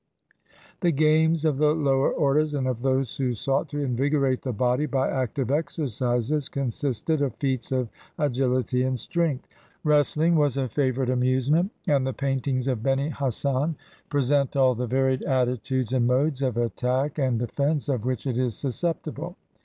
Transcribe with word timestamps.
The 0.79 0.89
games 0.89 1.45
of 1.45 1.59
the 1.59 1.75
lower 1.75 2.11
orders, 2.11 2.55
and 2.55 2.67
of 2.67 2.81
those 2.81 3.17
who 3.17 3.35
sought 3.35 3.69
to 3.69 3.83
invigorate 3.83 4.41
the 4.41 4.51
body 4.51 4.87
by 4.87 5.07
active 5.07 5.51
exercises, 5.51 6.49
con 6.49 6.69
sisted 6.69 7.21
of 7.21 7.35
feats 7.35 7.71
of 7.71 7.87
agility 8.17 8.81
and 8.81 8.97
strength. 8.97 9.47
Wrestling 9.83 10.37
was 10.37 10.57
a 10.57 10.67
favorite 10.67 11.11
amusement; 11.11 11.69
and 11.85 12.07
the 12.07 12.13
paintings 12.13 12.67
of 12.67 12.81
Beni 12.81 13.11
Hassan 13.11 13.75
present 14.09 14.55
all 14.55 14.73
the 14.73 14.87
varied 14.87 15.21
attitudes 15.21 15.93
and 15.93 16.07
modes 16.07 16.41
of 16.41 16.57
attack 16.57 17.19
and 17.19 17.37
defense 17.37 17.87
of 17.87 18.03
which 18.03 18.25
it 18.25 18.39
is 18.39 18.55
susceptible. 18.57 19.35